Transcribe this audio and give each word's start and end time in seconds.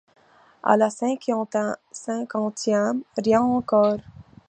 À 0.63 0.77
la 0.77 0.89
cinquantième, 0.89 3.03
rien 3.23 3.41
encore! 3.43 3.97